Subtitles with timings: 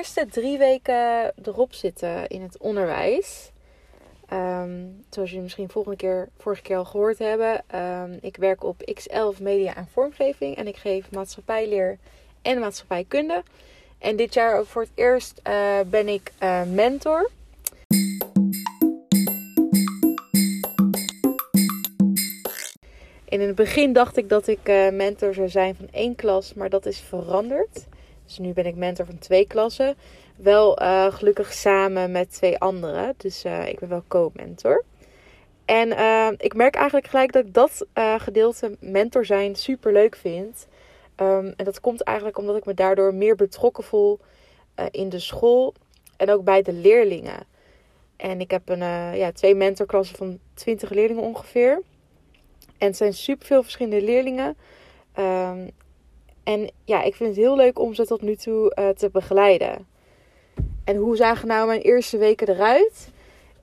[0.00, 3.50] eerste drie weken erop zitten in het onderwijs.
[4.28, 7.62] Ehm, zoals jullie misschien volgende keer, vorige keer al gehoord hebben.
[7.74, 10.56] Um, ik werk op X11 Media en Vormgeving.
[10.56, 11.98] En ik geef maatschappijleer
[12.42, 13.42] en maatschappijkunde.
[13.98, 17.30] En dit jaar ook voor het eerst uh, ben ik uh, mentor.
[23.28, 26.54] En in het begin dacht ik dat ik uh, mentor zou zijn van één klas,
[26.54, 27.86] maar dat is veranderd.
[28.30, 29.94] Dus nu ben ik mentor van twee klassen.
[30.36, 33.14] Wel uh, gelukkig samen met twee anderen.
[33.16, 34.84] Dus uh, ik ben wel co-mentor.
[35.64, 37.86] En uh, ik merk eigenlijk gelijk dat ik dat
[38.18, 40.66] gedeelte mentor zijn super leuk vind.
[41.16, 44.18] Um, en dat komt eigenlijk omdat ik me daardoor meer betrokken voel
[44.90, 45.74] in de school
[46.16, 47.46] en ook bij de leerlingen.
[48.16, 51.82] En ik heb een, ja, twee mentorklassen van 20 leerlingen ongeveer.
[52.78, 54.56] En het zijn super veel verschillende leerlingen.
[55.18, 55.70] Um,
[56.50, 59.86] en ja, ik vind het heel leuk om ze tot nu toe uh, te begeleiden.
[60.84, 63.10] En hoe zagen nou mijn eerste weken eruit?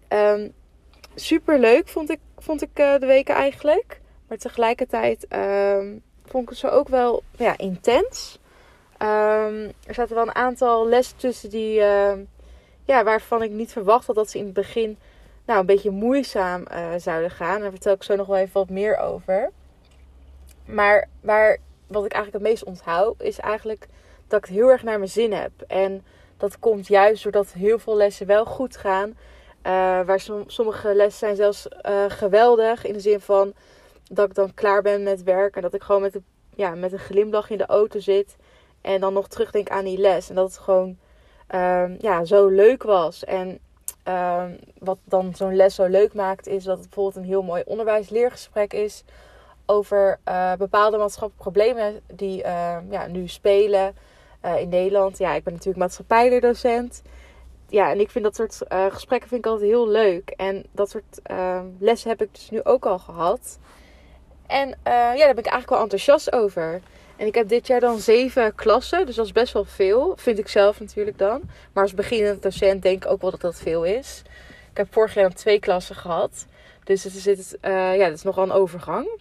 [0.09, 0.53] Um,
[1.15, 4.01] super leuk vond ik, vond ik uh, de weken eigenlijk.
[4.27, 8.39] Maar tegelijkertijd um, vond ik zo ook wel ja, intens.
[9.01, 11.73] Um, er zaten wel een aantal lessen tussen die,
[12.83, 14.97] ja, waarvan ik niet verwacht had dat ze in het begin
[15.45, 17.61] nou, een beetje moeizaam uh, zouden gaan.
[17.61, 19.51] Daar vertel ik zo nog wel even wat meer over.
[20.65, 21.57] Maar waar
[21.87, 23.87] wat ik eigenlijk het meest onthoud, is eigenlijk
[24.27, 25.51] dat ik het heel erg naar mijn zin heb.
[25.67, 26.05] En
[26.37, 29.09] dat komt juist doordat heel veel lessen wel goed gaan.
[29.09, 29.13] Uh,
[30.05, 32.85] waar sommige lessen zijn zelfs uh, geweldig.
[32.85, 33.53] In de zin van
[34.11, 35.55] dat ik dan klaar ben met werk.
[35.55, 36.21] En dat ik gewoon met, de,
[36.55, 38.35] ja, met een glimlach in de auto zit.
[38.81, 40.29] En dan nog terugdenk aan die les.
[40.29, 40.97] En dat het gewoon
[41.55, 43.23] uh, ja, zo leuk was.
[43.23, 43.59] En
[44.03, 47.63] ehm, wat dan zo'n les zo leuk maakt, is dat het bijvoorbeeld een heel mooi
[47.65, 49.03] onderwijs-leergesprek is
[49.69, 53.95] over uh, bepaalde maatschappelijke problemen die uh, ja, nu spelen
[54.45, 55.17] uh, in Nederland.
[55.17, 57.01] Ja, ik ben natuurlijk maatschappijleerdocent.
[57.69, 58.61] Ja, en ik vind dat soort
[58.93, 60.29] gesprekken vind ik altijd heel leuk.
[60.29, 61.21] En dat soort
[61.79, 63.59] lessen heb ik dus nu ook al gehad.
[64.47, 66.81] En ja, daar ben ik eigenlijk wel enthousiast over.
[67.15, 70.13] En ik heb dit jaar dan zeven klassen, dus dat is best wel veel.
[70.17, 71.41] Vind ik zelf natuurlijk dan.
[71.73, 74.21] Maar als beginnend docent denk ik ook wel dat dat veel is.
[74.71, 76.45] Ik heb vorig jaar dan twee klassen gehad.
[76.83, 79.19] Dus het is, het, ja, het is nogal een overgang.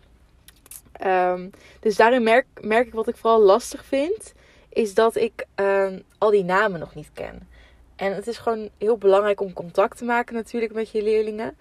[1.04, 4.32] Um, dus daarin merk, merk ik wat ik vooral lastig vind,
[4.68, 7.48] is dat ik um, al die namen nog niet ken.
[7.96, 11.56] En het is gewoon heel belangrijk om contact te maken natuurlijk met je leerlingen.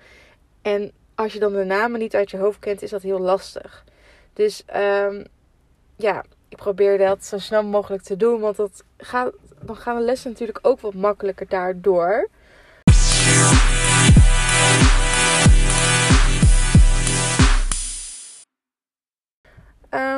[0.61, 3.83] En als je dan de namen niet uit je hoofd kent, is dat heel lastig.
[4.33, 5.25] Dus um,
[5.95, 10.03] ja, ik probeer dat zo snel mogelijk te doen, want dat gaat, dan gaan de
[10.03, 12.29] lessen natuurlijk ook wat makkelijker daardoor.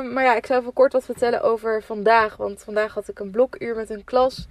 [0.08, 2.36] Um, maar ja, ik zou even kort wat vertellen over vandaag.
[2.38, 4.48] Want vandaag had ik een blokuur met een klas.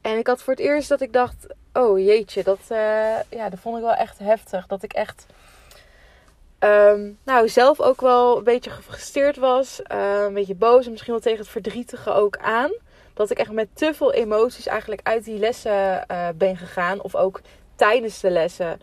[0.00, 3.58] En ik had voor het eerst dat ik dacht: oh jeetje, dat, uh, ja, dat
[3.58, 4.66] vond ik wel echt heftig.
[4.66, 5.26] Dat ik echt.
[6.58, 9.80] Um, nou, zelf ook wel een beetje gefrustreerd was.
[9.92, 12.70] Uh, een beetje boos en misschien wel tegen het verdrietige ook aan.
[13.14, 17.02] Dat ik echt met te veel emoties eigenlijk uit die lessen uh, ben gegaan.
[17.02, 17.40] Of ook
[17.76, 18.80] tijdens de lessen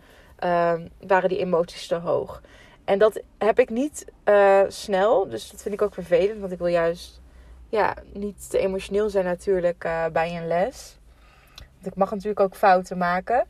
[1.06, 2.40] waren die emoties te hoog.
[2.88, 5.28] En dat heb ik niet uh, snel.
[5.28, 6.40] Dus dat vind ik ook vervelend.
[6.40, 7.20] Want ik wil juist
[7.68, 10.98] ja, niet te emotioneel zijn natuurlijk uh, bij een les.
[11.56, 13.46] Want ik mag natuurlijk ook fouten maken.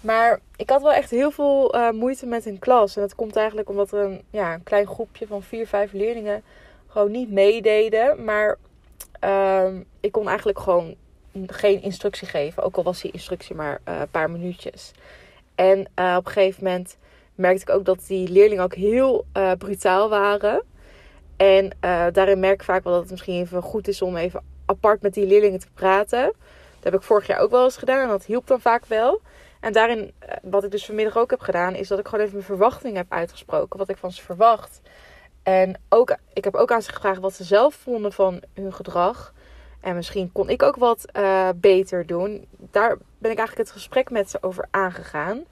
[0.00, 2.96] Maar ik had wel echt heel veel uh, moeite met een klas.
[2.96, 6.42] En dat komt eigenlijk omdat er een, ja, een klein groepje van vier, vijf leerlingen
[6.86, 8.24] gewoon niet meededen.
[8.24, 8.58] Maar
[9.20, 10.94] ehm, ik kon eigenlijk gewoon
[11.46, 12.62] geen instructie geven.
[12.62, 14.92] Ook al was die instructie maar een paar minuutjes.
[15.54, 15.80] En
[16.16, 16.96] op een gegeven moment
[17.34, 20.62] merkte ik ook dat die leerlingen ook heel uh, brutaal waren.
[21.36, 24.44] En uh, daarin merk ik vaak wel dat het misschien even goed is om even
[24.66, 26.22] apart met die leerlingen te praten.
[26.74, 29.20] Dat heb ik vorig jaar ook wel eens gedaan en dat hielp dan vaak wel.
[29.60, 32.36] En daarin, uh, wat ik dus vanmiddag ook heb gedaan, is dat ik gewoon even
[32.36, 33.78] mijn verwachtingen heb uitgesproken.
[33.78, 34.80] Wat ik van ze verwacht.
[35.42, 39.32] En ook, ik heb ook aan ze gevraagd wat ze zelf vonden van hun gedrag.
[39.80, 41.04] En misschien kon ik ook wat
[41.56, 42.46] beter doen.
[42.58, 45.44] Daar ben ik eigenlijk het gesprek met ze over aangegaan.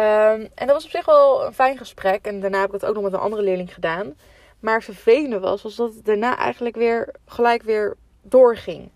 [0.00, 2.26] Um, en dat was op zich wel een fijn gesprek.
[2.26, 4.14] En daarna heb ik het ook nog met een andere leerling gedaan.
[4.60, 8.90] Maar het vervelende was, was dat het daarna eigenlijk weer gelijk weer doorging.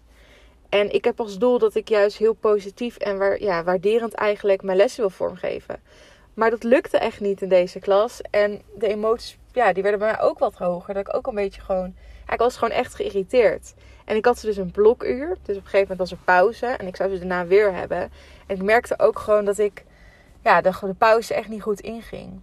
[0.69, 4.63] En ik heb als doel dat ik juist heel positief en waar, ja, waarderend eigenlijk
[4.63, 5.83] mijn lessen wil vormgeven.
[6.35, 8.21] Maar dat lukte echt niet in deze klas.
[8.31, 10.95] En de emoties, ja, die werden bij mij ook wat hoger.
[10.95, 11.95] Dat ik ook een beetje gewoon,
[12.33, 13.75] ik was gewoon echt geïrriteerd.
[14.05, 15.29] En ik had ze dus een blokuur.
[15.29, 16.67] Dus op een gegeven moment was er pauze.
[16.67, 17.99] En ik zou ze daarna weer hebben.
[18.47, 19.85] En ik merkte ook gewoon dat ik
[20.43, 22.41] ja, de, de pauze echt niet goed inging.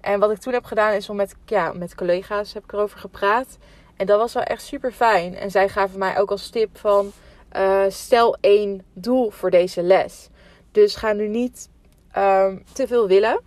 [0.00, 2.98] En wat ik toen heb gedaan is om met, ja, met collega's heb ik erover
[2.98, 3.58] gepraat.
[3.96, 5.36] En dat was wel echt super fijn.
[5.36, 7.12] En zij gaven mij ook als tip van
[7.48, 10.28] eh, stel één doel voor deze les.
[10.72, 11.68] Dus ga nu niet
[12.10, 13.40] ehm, te veel willen.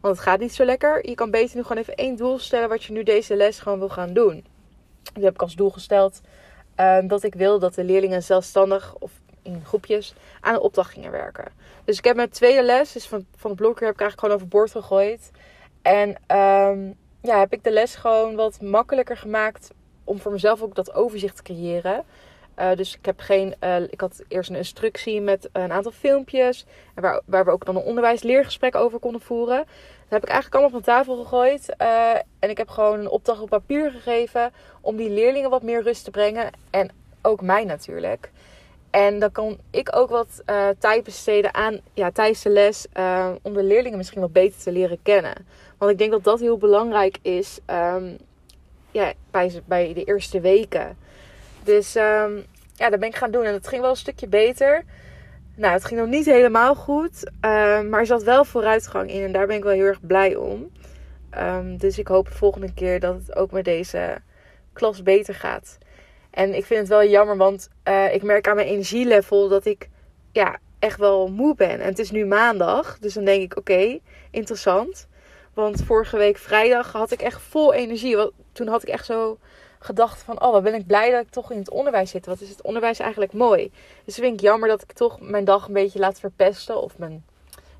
[0.00, 1.08] Want het gaat niet zo lekker.
[1.08, 3.78] Je kan beter nu gewoon even één doel stellen wat je nu deze les gewoon
[3.78, 4.44] wil gaan doen.
[5.02, 6.20] Dat heb ik als doel gesteld
[6.74, 9.10] ehm, dat ik wil dat de leerlingen zelfstandig of
[9.42, 11.52] in groepjes aan een opdracht gingen werken.
[11.84, 14.34] Dus ik heb mijn tweede les, dus van, van het blokje heb ik eigenlijk gewoon
[14.34, 15.30] overboord gegooid.
[15.82, 19.70] En um, ja, heb ik de les gewoon wat makkelijker gemaakt
[20.04, 22.04] om voor mezelf ook dat overzicht te creëren.
[22.58, 23.54] Uh, dus ik heb geen.
[23.60, 26.66] Uh, ik had eerst een instructie met een aantal filmpjes.
[26.94, 29.56] Waar, waar we ook dan een onderwijs-leergesprek over konden voeren.
[29.56, 31.74] Dat heb ik eigenlijk allemaal van tafel gegooid.
[31.78, 34.52] Uh, en ik heb gewoon een opdracht op papier gegeven.
[34.80, 36.50] Om die leerlingen wat meer rust te brengen.
[36.70, 36.90] En
[37.22, 38.30] ook mij natuurlijk.
[38.92, 40.42] En dan kan ik ook wat
[40.78, 42.86] tijd besteden aan ja, tijdens de les.
[43.42, 45.46] om de leerlingen misschien wat beter te leren kennen.
[45.78, 47.58] Want ik denk dat dat heel belangrijk is.
[47.66, 48.16] Um,
[48.90, 50.96] ja, bij, bij de eerste weken.
[51.64, 52.44] Dus um,
[52.74, 53.44] ja, dat ben ik gaan doen.
[53.44, 54.84] En het ging wel een stukje beter.
[55.56, 57.26] Nou, het ging nog niet helemaal goed.
[57.26, 59.22] Um, maar er zat wel vooruitgang in.
[59.22, 60.70] En daar ben ik wel heel erg blij om.
[61.78, 64.16] Dus ik hoop de volgende keer dat het ook met deze
[64.72, 65.78] klas beter gaat.
[66.32, 69.88] En ik vind het wel jammer, want uh, ik merk aan mijn energielevel dat ik
[70.32, 71.80] ja, echt wel moe ben.
[71.80, 72.98] En het is nu maandag.
[72.98, 73.98] Dus dan denk ik, oké,
[74.30, 75.06] interessant.
[75.54, 78.30] Want vorige week vrijdag had ik echt vol energie.
[78.52, 79.38] Toen had ik echt zo
[79.78, 80.42] gedacht van...
[80.42, 82.26] Oh, wat ben ik blij dat ik toch in het onderwijs zit.
[82.26, 83.72] Wat is het onderwijs eigenlijk mooi.
[84.04, 86.82] Dus vind ik jammer dat ik toch mijn dag een beetje laat verpesten.
[86.82, 87.24] Of mijn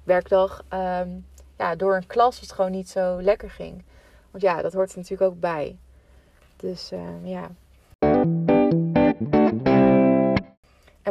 [0.04, 0.64] werkdag.
[0.72, 1.26] Um,
[1.58, 3.84] ja, door een klas het gewoon niet zo lekker ging.
[4.30, 5.76] Want ja, dat hoort er natuurlijk ook bij.
[6.56, 7.50] Dus uh, ja.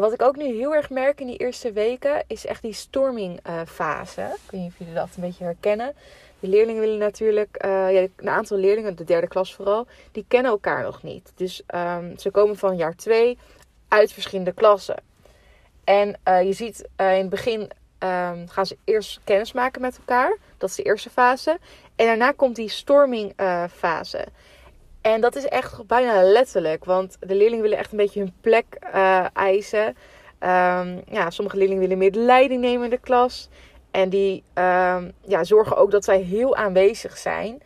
[0.01, 3.39] Wat ik ook nu heel erg merk in die eerste weken is echt die storming
[3.47, 4.21] uh, fase.
[4.21, 5.93] Ik weet niet of jullie dat een beetje herkennen.
[6.39, 10.51] De leerlingen willen natuurlijk, uh, ja, een aantal leerlingen, de derde klas vooral, die kennen
[10.51, 11.31] elkaar nog niet.
[11.35, 13.37] Dus um, ze komen van jaar 2
[13.87, 15.03] uit verschillende klassen.
[15.83, 19.97] En uh, je ziet uh, in het begin um, gaan ze eerst kennis maken met
[19.97, 20.37] elkaar.
[20.57, 21.59] Dat is de eerste fase.
[21.95, 23.33] En daarna komt die storming
[23.71, 24.25] fase.
[25.01, 26.85] En dat is echt bijna letterlijk.
[26.85, 28.65] Want de leerlingen willen echt een beetje hun plek
[29.33, 29.87] eisen.
[29.87, 33.49] Um, ja, sommige leerlingen willen meer leiding nemen in de klas.
[33.91, 37.61] En die um, ja, zorgen ook dat zij heel aanwezig zijn.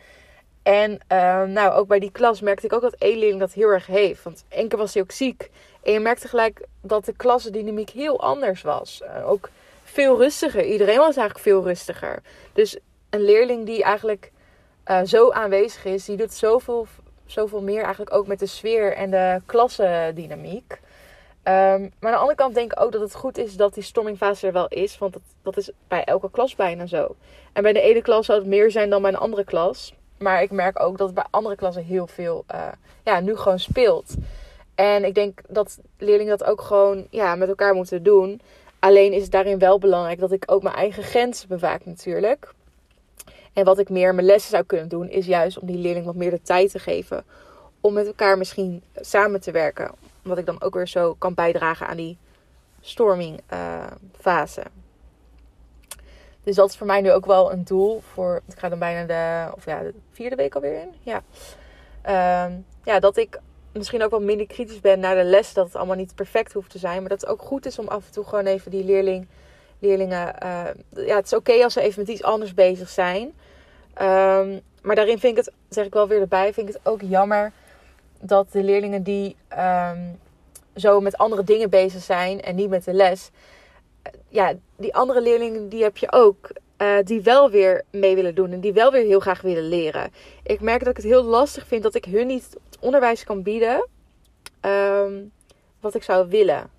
[0.62, 3.68] En um, nou, ook bij die klas merkte ik ook dat één leerling dat heel
[3.68, 4.22] erg heeft.
[4.22, 5.50] Want één keer was hij ook ziek.
[5.82, 9.02] En je merkte gelijk dat de klassendynamiek heel anders was.
[9.02, 9.48] Uh, ook
[9.84, 10.64] veel rustiger.
[10.64, 12.22] Iedereen was eigenlijk veel rustiger.
[12.52, 12.78] Dus
[13.10, 14.32] een leerling die eigenlijk
[14.86, 16.86] uh, zo aanwezig is, die doet zoveel,
[17.26, 20.80] zoveel meer eigenlijk ook met de sfeer en de klassendynamiek.
[21.48, 23.82] Um, maar aan de andere kant denk ik ook dat het goed is dat die
[23.82, 24.98] stormingfase er wel is.
[24.98, 27.14] Want dat, dat is bij elke klas bijna zo.
[27.52, 29.94] En bij de ene klas zou het meer zijn dan bij een andere klas.
[30.18, 32.68] Maar ik merk ook dat het bij andere klassen heel veel uh,
[33.04, 34.14] ja, nu gewoon speelt.
[34.74, 38.40] En ik denk dat leerlingen dat ook gewoon ja, met elkaar moeten doen.
[38.78, 42.54] Alleen is het daarin wel belangrijk dat ik ook mijn eigen grenzen bewaak natuurlijk.
[43.56, 46.14] En wat ik meer mijn lessen zou kunnen doen, is juist om die leerling wat
[46.14, 47.24] meer de tijd te geven.
[47.80, 49.90] Om met elkaar misschien samen te werken
[50.22, 52.18] wat ik dan ook weer zo kan bijdragen aan die
[52.80, 53.84] storming uh,
[54.20, 54.62] fase.
[56.42, 58.42] Dus dat is voor mij nu ook wel een doel voor.
[58.48, 60.92] Ik ga dan bijna de, of ja, de vierde week alweer in.
[61.02, 61.22] Ja.
[62.06, 62.54] Uh,
[62.84, 63.40] ja, dat ik
[63.72, 65.52] misschien ook wat minder kritisch ben naar de les.
[65.52, 67.00] Dat het allemaal niet perfect hoeft te zijn.
[67.00, 69.26] Maar dat het ook goed is om af en toe gewoon even die leerling,
[69.78, 70.34] leerlingen.
[70.42, 73.22] Uh, ja, het is oké als ze even met iets anders bezig zijn.
[74.02, 77.00] Um, maar daarin vind ik het, zeg ik wel weer erbij, vind ik het ook
[77.02, 77.52] jammer
[78.20, 80.18] dat de leerlingen die um,
[80.74, 83.30] zo met andere dingen bezig zijn en niet met de les,
[84.28, 86.50] ja, die andere leerlingen die heb je ook.
[86.78, 90.12] Uh, die wel weer mee willen doen en die wel weer heel graag willen leren.
[90.42, 93.42] Ik merk dat ik het heel lastig vind dat ik hun niet het onderwijs kan
[93.42, 93.88] bieden
[94.60, 95.32] um,
[95.80, 96.70] wat ik zou willen.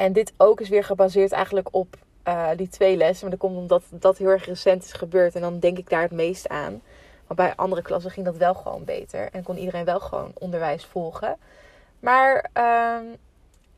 [0.00, 1.96] En dit ook is weer gebaseerd eigenlijk op
[2.28, 3.28] uh, die twee lessen.
[3.28, 5.34] Maar dat komt omdat dat heel erg recent is gebeurd.
[5.34, 6.82] En dan denk ik daar het meest aan.
[7.26, 9.28] Maar bij andere klassen ging dat wel gewoon beter.
[9.32, 11.36] En kon iedereen wel gewoon onderwijs volgen.
[11.98, 13.12] Maar uh,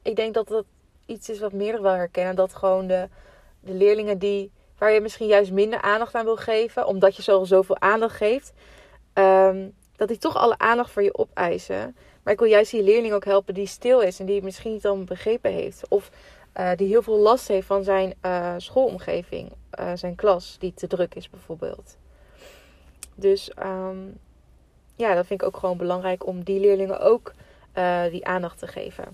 [0.02, 0.64] ik denk dat dat
[1.06, 2.36] iets is wat meerdere wel herkennen.
[2.36, 3.08] Dat gewoon de,
[3.60, 6.86] de leerlingen die, waar je misschien juist minder aandacht aan wil geven.
[6.86, 8.52] Omdat je zo zoveel aandacht geeft.
[9.14, 11.96] Um, dat die toch alle aandacht voor je opeisen.
[12.22, 14.20] Maar ik wil juist die leerling ook helpen die stil is.
[14.20, 15.88] En die misschien niet dan begrepen heeft.
[15.88, 16.10] Of
[16.56, 19.52] uh, die heel veel last heeft van zijn uh, schoolomgeving.
[19.80, 21.96] Uh, zijn klas die te druk is bijvoorbeeld.
[23.14, 24.18] Dus um,
[24.96, 27.32] ja, dat vind ik ook gewoon belangrijk om die leerlingen ook
[28.10, 29.04] die aandacht te geven.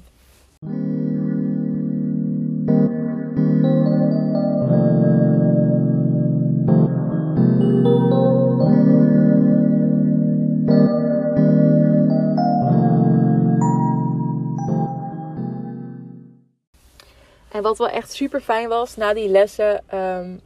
[17.69, 20.37] Wat wel echt super fijn was na die lessen, ehm,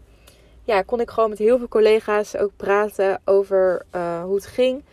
[0.64, 4.84] ja, kon ik gewoon met heel veel collega's ook praten over uh, hoe het ging.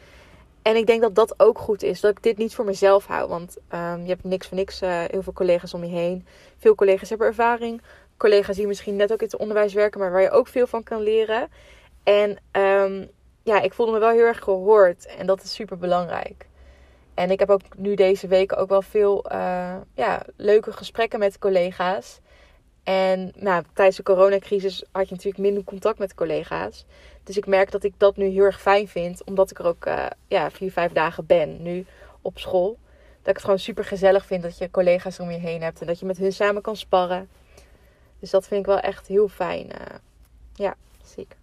[0.61, 2.01] En ik denk dat dat ook goed is.
[2.01, 3.29] Dat ik dit niet voor mezelf hou.
[3.29, 6.25] Want um, je hebt niks voor niks uh, heel veel collega's om je heen.
[6.57, 7.81] Veel collega's hebben ervaring.
[8.17, 10.83] Collega's die misschien net ook in het onderwijs werken, maar waar je ook veel van
[10.83, 11.47] kan leren.
[12.03, 13.09] En um,
[13.43, 15.05] ja, ik voelde me wel heel erg gehoord.
[15.05, 16.48] En dat is super belangrijk.
[17.19, 21.39] En ik heb ook nu deze weken ook wel veel uh, ja, leuke gesprekken met
[21.39, 22.19] collega's.
[22.83, 26.85] En nou, tijdens de coronacrisis had je natuurlijk minder contact met collega's.
[27.23, 29.23] Dus ik merk dat ik dat nu heel erg fijn vind.
[29.23, 31.85] Omdat ik er ook uh, ja, vier, vijf dagen ben nu
[32.21, 32.77] op school.
[33.19, 35.81] Dat ik het gewoon super gezellig vind dat je collega's om je heen hebt.
[35.81, 37.29] En dat je met hun samen kan sparren.
[38.19, 39.65] Dus dat vind ik wel echt heel fijn.
[39.65, 39.97] Uh,
[40.53, 41.37] ja, zeker.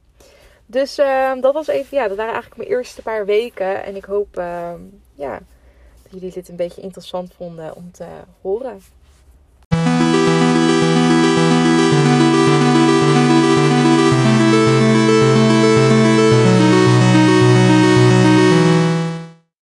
[0.66, 3.85] Dus uh, dat was even, ja, dat waren eigenlijk mijn eerste paar weken.
[3.85, 4.35] En ik hoop,
[5.14, 5.40] ja, dat
[6.11, 8.07] jullie dit een beetje interessant vonden om te
[8.41, 8.81] horen.